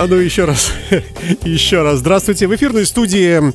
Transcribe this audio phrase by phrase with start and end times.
[0.00, 0.72] А ну еще раз,
[1.44, 1.98] еще раз.
[1.98, 2.46] Здравствуйте.
[2.46, 3.52] В эфирной студии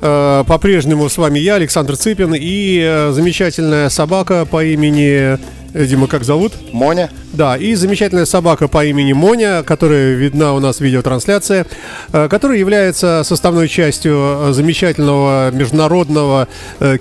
[0.00, 5.36] э, по-прежнему с вами я, Александр Цыпин, и э, замечательная собака по имени
[5.72, 6.52] Э, Дима, как зовут?
[6.72, 7.10] Моня.
[7.32, 11.64] Да, и замечательная собака по имени Моня, которая видна у нас в видеотрансляции,
[12.12, 16.48] э, которая является составной частью э, замечательного международного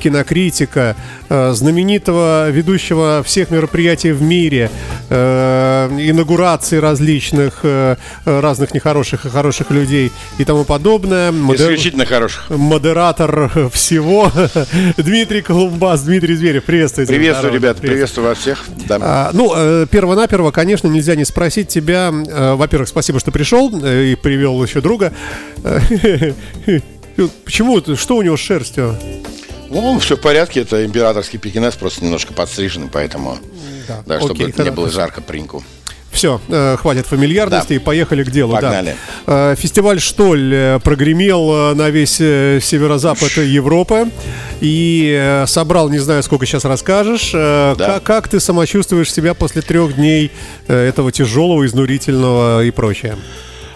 [0.02, 0.96] кинокритика,
[1.30, 4.70] знаменитого ведущего всех мероприятий в мире,
[5.10, 7.64] инаугураций различных,
[8.26, 11.32] разных нехороших и хороших людей и тому подобное.
[11.32, 11.66] Модер...
[11.66, 12.50] Исключительно хороших.
[12.50, 14.32] Модератор всего.
[14.98, 17.08] Дмитрий Колумбас, Дмитрий Зверев, приветствую.
[17.08, 18.66] Приветствую, ребят, приветствую вас всех.
[18.88, 18.98] Да.
[19.02, 19.86] А, ну, э,
[20.28, 22.12] перво-наперво, конечно, нельзя не спросить тебя.
[22.12, 25.14] Э, во-первых, спасибо, что пришел э, и привел еще друга.
[27.46, 27.96] Почему?
[27.96, 28.98] Что у него с шерстью?
[29.70, 33.38] Ну, все в порядке, это императорский пекинес, просто немножко подстриженный, поэтому,
[33.88, 35.64] да, да чтобы Окей, не было жарко принку.
[36.12, 37.84] Все, э, хватит фамильярности, да.
[37.84, 38.54] поехали к делу.
[38.54, 38.96] Погнали.
[39.28, 39.52] Да.
[39.52, 44.10] Э, фестиваль «Штоль» э, прогремел на весь северо-запад Европы
[44.60, 47.32] и собрал, не знаю, сколько сейчас расскажешь.
[47.32, 47.76] Да.
[47.78, 50.32] Как, как ты самочувствуешь себя после трех дней
[50.68, 53.16] этого тяжелого, изнурительного и прочее?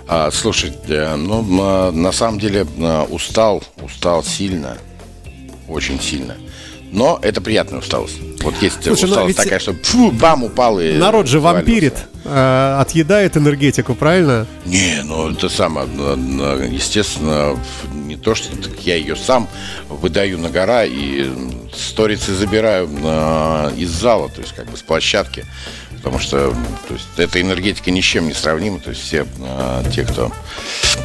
[0.07, 2.65] А, слушай, ну, на самом деле
[3.09, 4.77] устал, устал сильно,
[5.67, 6.35] очень сильно.
[6.93, 8.19] Но это приятная усталость.
[8.43, 10.93] Вот есть Слушай, усталость такая, что фу, бам, упал и...
[10.93, 14.45] Народ же вампирит, э, отъедает энергетику, правильно?
[14.65, 15.87] Не, ну это самое,
[16.71, 17.57] естественно,
[17.93, 18.49] не то, что
[18.81, 19.47] я ее сам
[19.89, 21.31] выдаю на гора и
[21.75, 25.45] сторицы забираю э, из зала, то есть как бы с площадки
[26.03, 26.51] потому что
[26.87, 28.79] то есть, эта энергетика ни с чем не сравнима.
[28.79, 30.33] То есть все э, те, кто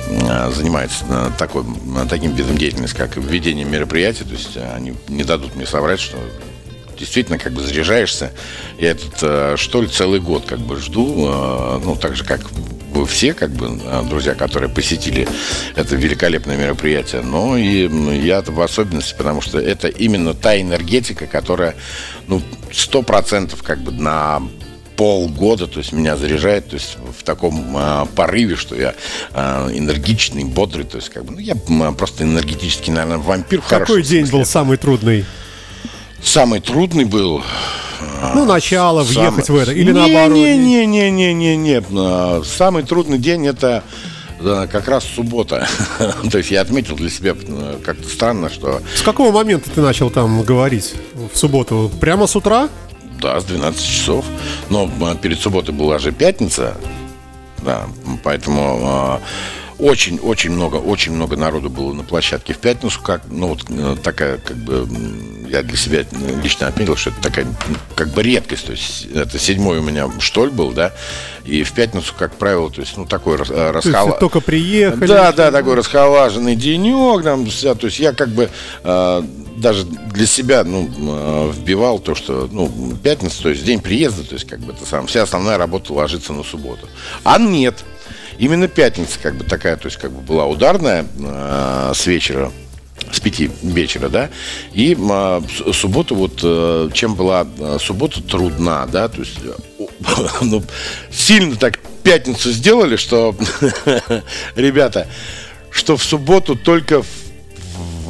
[0.08, 1.64] э, занимается э, такой,
[2.10, 6.18] таким видом деятельности, как введение мероприятий, то есть они не дадут мне соврать, что
[6.98, 8.32] действительно как бы заряжаешься.
[8.77, 12.40] Я этот, э, что ли, целый год как бы жду, э, ну, так же, как
[12.90, 13.78] вы все, как бы,
[14.08, 15.28] друзья, которые посетили
[15.77, 17.23] это великолепное мероприятие.
[17.23, 21.77] Но и я в особенности, потому что это именно та энергетика, которая,
[22.27, 22.42] ну,
[22.73, 24.42] сто процентов как бы на
[24.98, 28.95] полгода, то есть меня заряжает, то есть в таком э, порыве, что я
[29.33, 31.55] э, энергичный, бодрый, то есть как бы, ну я
[31.92, 33.63] просто энергетический, наверное, вампир.
[33.67, 35.25] Какой день был самый трудный?
[36.20, 37.45] Самый трудный был.
[38.35, 39.31] Ну, начало, самый...
[39.31, 40.36] въехать в это, или не, наоборот?
[40.36, 42.45] Не-не-не-не-не-не.
[42.45, 43.85] Самый трудный день это
[44.41, 45.69] как раз суббота.
[46.30, 47.36] То есть я отметил для себя
[47.85, 48.80] как-то странно, что...
[48.97, 50.95] С какого момента ты начал там говорить
[51.33, 51.89] в субботу?
[52.01, 52.69] Прямо с утра?
[53.20, 54.24] Да, с 12 часов.
[54.70, 56.77] Но а, перед субботой была же пятница.
[57.62, 57.86] Да,
[58.23, 59.20] поэтому
[59.79, 63.96] очень-очень а, много, очень много народу было на площадке в пятницу, как, ну, вот э,
[64.02, 64.89] такая, как бы,
[65.48, 66.05] я для себя
[66.42, 67.46] лично отметил, что это такая,
[67.95, 70.92] как бы, редкость, то есть, это седьмой у меня штоль был, да,
[71.45, 74.18] и в пятницу, как правило, то есть, ну, такой расхала...
[74.18, 75.06] только приехали.
[75.06, 78.50] Да, да, такой расхолаженный денек, там, то есть, я как бы
[78.83, 79.23] э,
[79.61, 82.70] даже для себя, ну, э, вбивал то, что, ну,
[83.02, 86.33] пятница, то есть, день приезда, то есть, как бы, это сам, вся основная работа ложится
[86.33, 86.86] на субботу.
[87.24, 87.85] А нет,
[88.39, 92.52] именно пятница, как бы, такая, то есть, как бы, была ударная э, с вечера,
[93.13, 94.30] с пяти вечера, да,
[94.73, 95.42] и а,
[95.73, 99.39] суббота вот, э, чем была э, суббота трудна, да, то есть,
[100.42, 100.63] ну,
[101.11, 103.35] сильно так пятницу сделали, что,
[104.57, 105.08] ребята,
[105.70, 107.07] что в субботу только в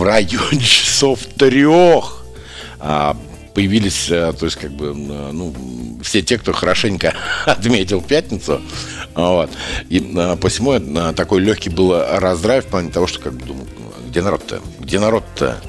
[0.02, 2.24] районе часов трех
[2.80, 3.16] а,
[3.54, 5.54] появились, а, то есть как бы, ну,
[6.02, 7.14] все те, кто хорошенько
[7.46, 8.60] отметил пятницу,
[9.14, 9.50] вот.
[9.88, 13.66] И а, посему а, такой легкий был раздрайв в плане того, что как бы думаю,
[14.08, 14.60] где народ-то?
[14.80, 15.60] Где народ-то?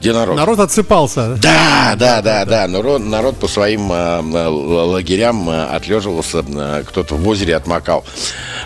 [0.00, 0.36] Где народ?
[0.36, 1.36] Народ отсыпался.
[1.42, 2.68] Да, да, да, да.
[2.68, 8.04] Народ, народ по своим э, лагерям э, отлеживался, э, кто-то в озере отмокал.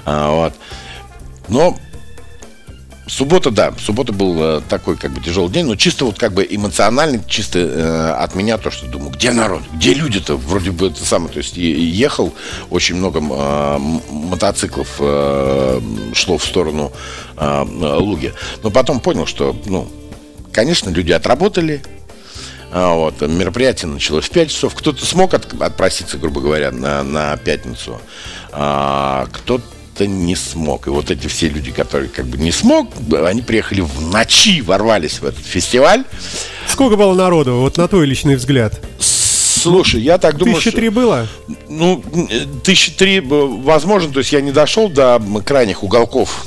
[0.04, 0.52] Э, вот.
[1.48, 1.78] Но
[3.12, 6.46] Суббота, да, суббота был э, такой как бы тяжелый день, но чисто вот как бы
[6.48, 11.04] эмоционально, чисто э, от меня то, что думаю, где народ, где люди-то, вроде бы это
[11.04, 12.32] самое, то есть ехал,
[12.70, 13.78] очень много э,
[14.10, 15.80] мотоциклов э,
[16.14, 16.90] шло в сторону
[17.36, 17.64] э,
[17.98, 18.32] Луги,
[18.62, 19.92] но потом понял, что, ну,
[20.50, 21.82] конечно, люди отработали,
[22.70, 24.74] а вот, мероприятие началось в 5 часов.
[24.74, 28.00] Кто-то смог от, отпроситься, грубо говоря, на, на пятницу.
[28.50, 30.86] А, кто-то просто не смог.
[30.86, 32.88] И вот эти все люди, которые как бы не смог,
[33.24, 36.04] они приехали в ночи, ворвались в этот фестиваль.
[36.66, 38.80] Сколько было народу, вот на твой личный взгляд?
[38.98, 41.28] Слушай, я так думаю, Тысяча три было?
[41.68, 42.02] Ну,
[42.64, 46.46] тысяча три, возможно, то есть я не дошел до крайних уголков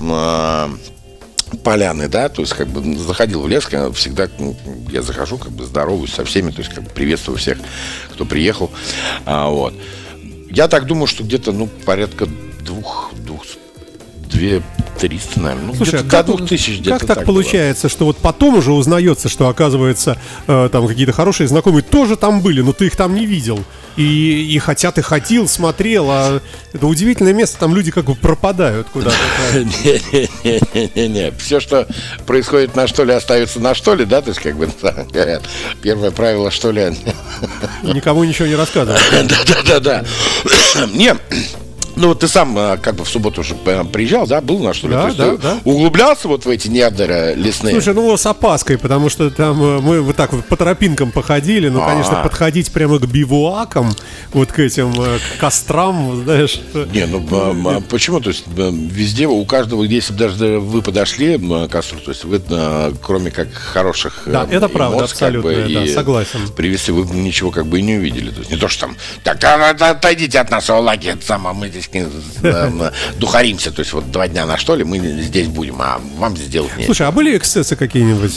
[1.64, 4.58] поляны, да, то есть как бы заходил в лес, всегда ну,
[4.92, 7.60] я захожу, как бы здороваюсь со всеми, то есть как бы приветствую всех,
[8.12, 8.72] кто приехал,
[9.26, 9.74] а, вот.
[10.50, 12.28] Я так думаю, что где-то, ну, порядка
[12.66, 13.46] двух, двух
[14.36, 14.62] две
[15.00, 15.66] 300, наверное.
[15.68, 18.56] Ну, Слушай, а где-то как, до 2000 где-то как так, так получается, что вот потом
[18.56, 20.18] уже узнается, что оказывается
[20.48, 23.64] э, там какие-то хорошие знакомые тоже там были, но ты их там не видел.
[23.98, 26.42] И, и хотя ты ходил, смотрел, а
[26.74, 29.16] это удивительное место, там люди как бы пропадают куда-то.
[29.54, 31.88] Не-не-не, все, что
[32.26, 34.70] происходит на что ли, остается на что ли, да, то есть как бы
[35.12, 35.44] говорят,
[35.82, 36.96] первое правило что ли.
[37.84, 39.02] Никому ничего не рассказывают.
[39.12, 40.06] Да-да-да-да.
[40.94, 41.16] Не,
[41.96, 44.74] ну вот ты сам а, как бы в субботу уже э, приезжал, да, был на
[44.74, 44.94] что ли?
[44.94, 45.60] Да, есть да, да.
[45.64, 47.74] Углублялся вот в эти недры лесные?
[47.74, 51.70] Слушай, ну с опаской, потому что там э, мы вот так вот по тропинкам походили,
[51.70, 52.24] ну, конечно, А.
[52.24, 53.94] подходить прямо к бивуакам,
[54.34, 56.60] вот к этим э, к кострам, знаешь.
[56.92, 58.20] Не, ну а, почему?
[58.20, 62.42] То есть везде, у каждого, если бы даже вы подошли к костру, то есть вы,
[63.02, 66.40] кроме как хороших Да, это правда, эмоций, как бы, абсолютно, да, согласен.
[66.56, 68.30] Привезли, вы ничего как бы и не увидели.
[68.32, 69.44] То есть не то, что там, так,
[69.82, 72.06] отойдите от нашего лагеря, это самое, мы здесь не,
[72.44, 76.36] э, духаримся, то есть вот два дня на что ли, мы здесь будем, а вам
[76.36, 76.86] здесь делать нечего.
[76.88, 78.32] Слушай, а были эксцессы какие-нибудь?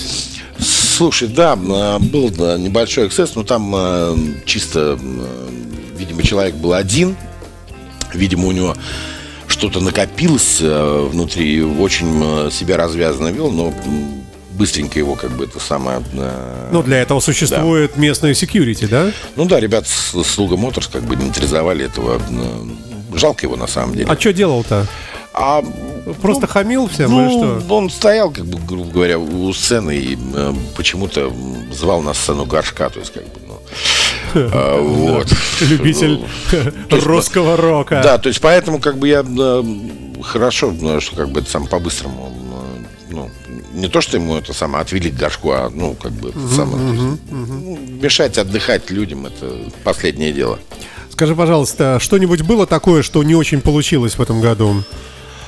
[0.58, 4.98] Слушай, да, а, был да, небольшой эксцесс, но там а, чисто,
[5.96, 7.16] видимо, человек был один,
[8.12, 8.76] видимо, у него
[9.46, 13.72] что-то накопилось а, внутри, очень себя развязанно вел, но
[14.58, 16.02] быстренько его как бы это самое...
[16.14, 19.12] а, Ну, для этого существует местная security, да?
[19.36, 22.20] Ну да, ребят с Слуга Моторс как бы нейтрализовали этого.
[23.14, 24.06] Жалко его на самом деле.
[24.10, 24.86] А что делал-то?
[25.32, 25.62] А
[26.22, 27.74] Просто хамил всем или Ну, что?
[27.74, 31.32] он стоял, как бы, грубо говоря, у сцены и э, почему-то
[31.72, 33.60] звал на сцену горшка, то есть, как бы, ну,
[34.52, 35.28] а, вот.
[35.60, 36.20] Любитель
[36.90, 38.00] есть, русского рока.
[38.02, 39.62] Да, то есть, поэтому, как бы, я э,
[40.22, 43.30] хорошо, э, что, как бы, это сам по-быстрому, э, ну,
[43.74, 46.82] не то, что ему это самое отвели к горшку, а, ну, как бы, это самое,
[47.30, 50.58] ну, мешать отдыхать людям, это последнее дело.
[51.18, 54.84] Скажи, пожалуйста, что-нибудь было такое, что не очень получилось в этом году?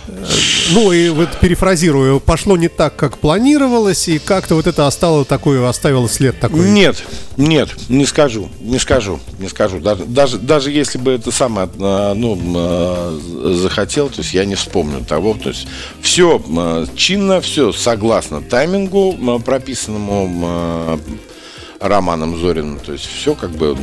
[0.09, 0.27] Э,
[0.73, 5.65] Ну и вот перефразирую, пошло не так, как планировалось, и как-то вот это остало такое,
[5.69, 6.69] оставило след такой.
[6.69, 7.05] Нет,
[7.37, 9.79] нет, не скажу, не скажу, не скажу.
[9.79, 13.21] Даже, даже, даже если бы это самое, а, ну, а,
[13.55, 15.35] захотел, то есть я не вспомню того.
[15.35, 15.69] То есть
[16.03, 16.43] все
[16.97, 21.01] чинно, все согласно таймингу, а, прописанному а,
[21.79, 22.81] Романом Зориным.
[22.81, 23.77] То есть все как бы,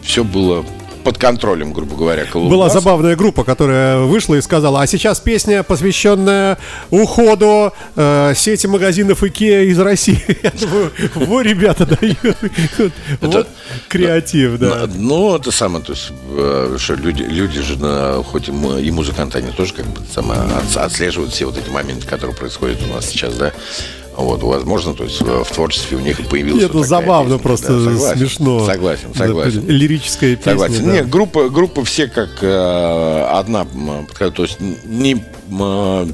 [0.00, 0.64] все было
[1.08, 2.80] под контролем, грубо говоря, Была Колумбаса.
[2.80, 6.58] забавная группа, которая вышла и сказала, а сейчас песня, посвященная
[6.90, 10.22] уходу э, сети магазинов Икеа из России.
[11.14, 12.36] Во, ребята дают.
[13.22, 13.48] Вот
[13.88, 14.86] креатив, да.
[14.94, 19.38] Ну, это самое, то есть, э, что люди, люди же, хоть и, му- и музыканты,
[19.38, 20.02] они тоже как бы
[20.76, 23.52] отслеживают все вот эти моменты, которые происходят у нас сейчас, да.
[24.18, 27.42] Вот, возможно, то есть в в творчестве у них появилась Это забавно, песня.
[27.42, 28.66] просто Да, согласен, смешно.
[28.66, 29.64] Согласен, Да, согласен.
[29.68, 30.52] Лирическая песня.
[30.52, 30.84] Согласен.
[30.86, 30.92] да.
[30.92, 33.64] Нет, группа, группа все как э, одна,
[34.18, 35.12] то есть не
[35.50, 36.12] м,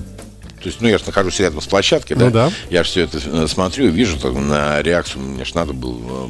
[0.64, 2.24] то есть, ну, я же нахожусь рядом с площадкой, да?
[2.26, 2.50] Ну да.
[2.70, 6.28] Я все это э, смотрю и вижу так, на реакцию, мне же надо было,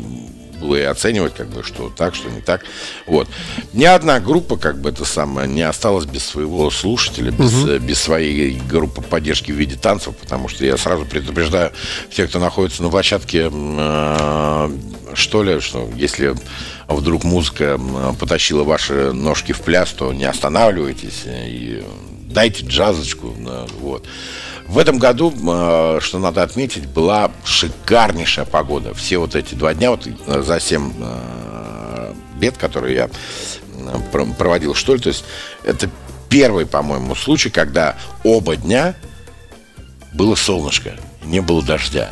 [0.65, 2.65] э, было и оценивать, как бы, что так, что не так.
[3.07, 3.29] Вот.
[3.73, 8.01] Ни одна группа, как бы, это самое, не осталась без своего слушателя, без, э, без
[8.01, 11.73] своей группы поддержки в виде танцев, потому что я сразу предупреждаю
[12.11, 14.71] всех, кто находится на площадке, э,
[15.15, 16.35] что ли, что если
[16.89, 17.81] вдруг музыка
[18.19, 21.85] потащила ваши ножки в пляс, то не останавливайтесь э, и
[22.35, 23.35] дайте джазочку.
[23.39, 24.05] да, Вот.
[24.69, 28.95] В этом году, э, что надо отметить, была шикарнейшая погода.
[28.95, 30.93] Все вот эти два дня, вот э, за 7
[32.41, 33.11] лет, которые я
[34.13, 35.25] про- проводил, что ли, то есть
[35.65, 35.89] это
[36.29, 38.95] первый, по-моему, случай, когда оба дня
[40.13, 40.95] было солнышко,
[41.25, 42.11] не было дождя.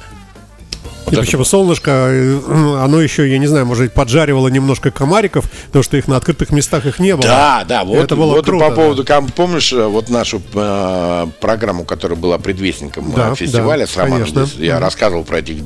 [1.13, 2.41] И причем солнышко, э,
[2.83, 6.51] оно еще, я не знаю, может быть, поджаривало немножко комариков, потому что их на открытых
[6.51, 7.23] местах их не было.
[7.25, 8.77] Да, да, вот, Это было вот круто, по да.
[8.77, 13.93] поводу, ком- помнишь, э, вот нашу э, программу, которая была предвестником э, Да, фестиваля да,
[13.93, 14.63] с Романом, конечно.
[14.63, 15.57] я рассказывал про этих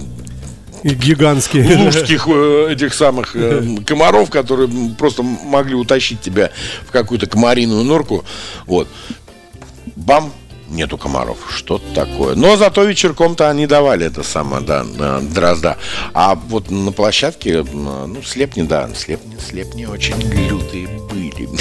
[0.82, 1.76] И гигантские.
[1.78, 3.36] лужских этих самых
[3.86, 6.50] комаров, которые просто могли утащить тебя
[6.86, 8.24] в какую-то комариную норку,
[8.66, 8.88] вот,
[9.94, 10.32] бам,
[10.70, 12.34] нету комаров, что такое.
[12.34, 14.84] Но зато вечерком-то они давали это самое, да,
[15.20, 15.76] дрозда.
[16.14, 21.48] А вот на площадке, ну, слепни, да, слепни, слепни очень лютые были.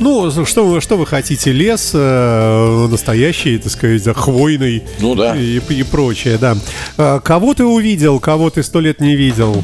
[0.00, 1.52] Ну, что, вы- что вы хотите?
[1.52, 5.36] Лес э, настоящий, так сказать, хвойный Ну да.
[5.36, 6.56] и, и прочее, да.
[6.98, 9.62] А, кого ты увидел, кого ты сто лет не видел?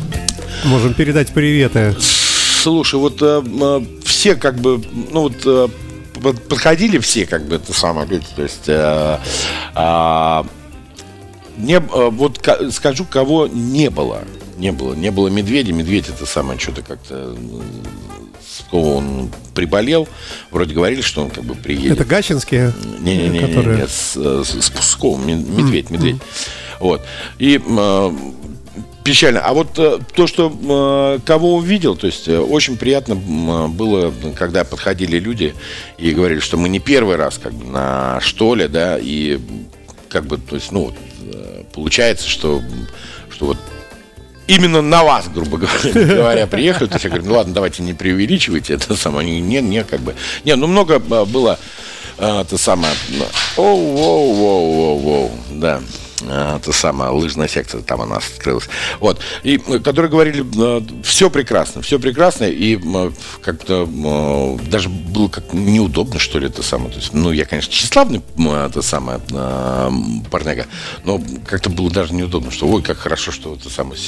[0.64, 1.94] Можем передать приветы.
[2.62, 4.82] Слушай, вот э, э, все как бы,
[5.12, 5.68] ну вот э,
[6.20, 9.18] подходили все как бы это самое, люди, то есть э,
[9.74, 10.46] а,
[11.56, 14.24] не, э, вот ка- скажу, кого не было,
[14.58, 17.62] не было, не было медведя, медведь это самое что-то как-то м,
[18.60, 20.08] Пскова он приболел.
[20.50, 21.92] Вроде говорили, что он как бы приедет.
[21.92, 22.72] Это гачинские?
[23.00, 23.86] Не-не-не, которые...
[23.88, 26.16] с, с Псковом, медведь, медведь.
[26.80, 27.02] Вот.
[27.38, 28.10] И э,
[29.04, 29.40] печально.
[29.40, 34.64] А вот э, то, что э, кого увидел, то есть э, очень приятно было, когда
[34.64, 35.54] подходили люди
[35.98, 39.38] и говорили, что мы не первый раз как бы на штоле, да, и
[40.08, 40.92] как бы, то есть, ну,
[41.72, 42.60] получается, что,
[43.30, 43.58] что вот
[44.46, 45.58] именно на вас, грубо
[45.94, 46.88] говоря, приехали.
[46.88, 49.40] То есть я говорю, ну ладно, давайте не преувеличивайте это самое.
[49.40, 50.14] Не, не, как бы.
[50.44, 51.58] Не, ну много было
[52.18, 52.92] это самое.
[53.56, 55.80] Оу, оу, оу, оу, оу, да.
[56.28, 58.68] А, это самая лыжная секция, там она открылась.
[58.98, 59.20] Вот.
[59.42, 63.10] И э, которые говорили, э, все прекрасно, все прекрасно, и э,
[63.42, 63.88] как-то
[64.68, 66.90] даже было как неудобно, что ли, это самое.
[66.90, 69.20] То есть, ну, я, конечно, тщеславный, это самое,
[70.30, 70.66] парнега,
[71.04, 73.98] но как-то было даже неудобно, что, ой, как хорошо, что это самое,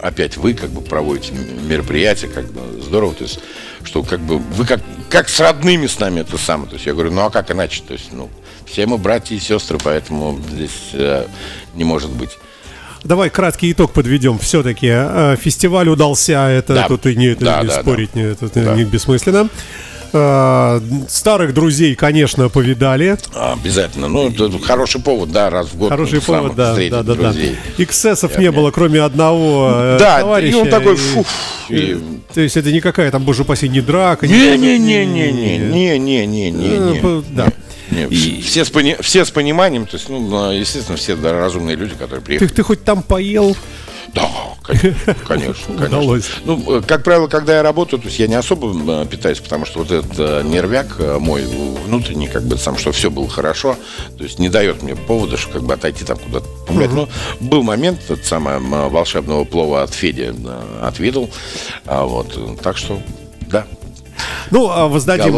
[0.00, 3.38] опять вы как бы проводите мероприятие, как бы здорово, то есть,
[3.82, 4.80] что как бы вы как,
[5.10, 6.68] как с родными с нами это самое.
[6.68, 7.82] То есть я говорю, ну а как иначе?
[7.86, 8.30] То есть, ну,
[8.64, 11.26] все мы братья и сестры, поэтому здесь э,
[11.74, 12.38] не может быть.
[13.02, 14.38] Давай краткий итог подведем.
[14.38, 16.88] Все-таки э, фестиваль удался, это да.
[16.88, 18.20] тут и не, это да, не да, спорить, да.
[18.20, 18.74] Не, это да.
[18.74, 19.48] не бессмысленно.
[20.12, 23.16] Э, старых друзей, конечно, повидали.
[23.34, 24.08] А, обязательно.
[24.08, 25.90] Ну, это хороший повод, да, раз в год.
[25.90, 27.34] Хороший повод, да, да, да, да.
[27.78, 30.22] Эксцессов не было, кроме одного э, да.
[30.22, 31.24] Да, он такой, фу.
[31.68, 31.98] И...
[32.34, 34.26] То есть это никакая там, боже упаси, не драка.
[34.26, 37.22] Не-не-не-не-не-не-не-не.
[37.30, 37.48] Да.
[37.90, 38.40] Не, и...
[38.40, 38.96] все, с пони...
[39.00, 42.48] все с пониманием, то есть, ну, естественно, все да, разумные люди, которые приехали.
[42.48, 43.56] Ты, ты хоть там поел?
[44.70, 45.74] Конечно, конечно.
[45.86, 46.30] Удалось.
[46.44, 49.66] Ну, э, как правило, когда я работаю, то есть я не особо э, питаюсь, потому
[49.66, 51.44] что вот этот э, нервяк мой
[51.84, 53.76] внутренний, как бы сам, что все было хорошо,
[54.16, 56.92] то есть не дает мне повода, что как бы отойти там куда-то погулять.
[56.92, 57.08] Но
[57.40, 58.58] был момент, этот самый
[58.88, 60.34] волшебного плова от Феди
[60.82, 61.30] отведал,
[61.86, 63.00] а вот, так что,
[63.42, 63.66] да,
[64.50, 65.32] ну, а воздадим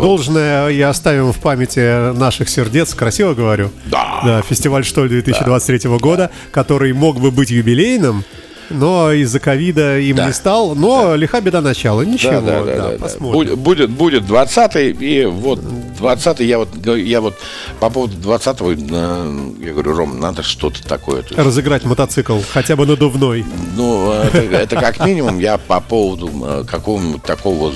[0.00, 3.70] должное и оставим в памяти наших сердец, красиво говорю.
[3.86, 4.20] Да.
[4.24, 5.98] Да, фестиваль Штоль 2023 да.
[5.98, 8.24] года, который мог бы быть юбилейным,
[8.70, 10.26] но из-за ковида им да.
[10.26, 10.74] не стал.
[10.74, 11.16] Но да.
[11.16, 12.02] лиха беда начала.
[12.02, 13.56] Ничего, да, да, да, да, да посмотрим.
[13.56, 17.34] Будет, будет 20-й, и вот 20-й, я вот, я вот
[17.80, 21.22] по поводу 20-го, э, я говорю, Ром, надо что-то такое.
[21.22, 21.32] есть...
[21.36, 23.44] Разыграть мотоцикл, хотя бы надувной.
[23.76, 27.72] Ну, это, это как минимум я по поводу э, какого-нибудь такого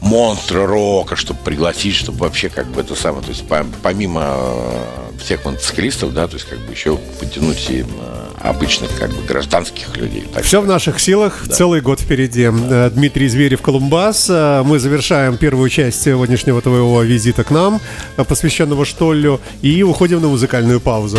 [0.00, 3.44] монстра рока, чтобы пригласить, чтобы вообще как бы это самое, то есть
[3.82, 9.10] помимо э, всех мотоциклистов, да, то есть как бы еще потянуть и э, обычных как
[9.10, 10.26] бы гражданских людей.
[10.32, 11.54] Так Все в наших силах, да.
[11.54, 12.50] целый год впереди.
[12.50, 14.28] Э, Дмитрий Зверев, Колумбас.
[14.28, 17.80] Мы завершаем первую часть сегодняшнего твоего визита к нам,
[18.16, 21.18] посвященного Штоллю, и уходим на музыкальную паузу.